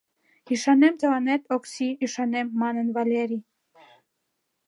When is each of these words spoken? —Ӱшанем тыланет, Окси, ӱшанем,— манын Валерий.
—Ӱшанем 0.53 0.93
тыланет, 1.01 1.41
Окси, 1.55 1.87
ӱшанем,— 2.05 2.47
манын 2.61 2.87
Валерий. 2.95 3.43